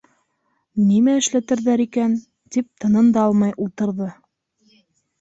«Нимә 0.85 1.13
эшләтерҙәр 1.17 1.85
икән?»- 1.85 2.17
тип 2.57 2.71
тынын 2.81 3.15
да 3.19 3.25
алмай 3.29 3.57
ултырҙы. 3.67 4.13